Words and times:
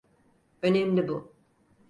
Önemli 0.61 1.07
bu. 1.07 1.33